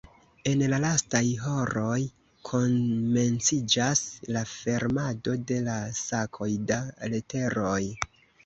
[0.51, 1.99] En la lastaj horoj
[2.49, 4.03] komenciĝas
[4.37, 6.83] la fermado de la sakoj da
[7.15, 7.81] leteroj.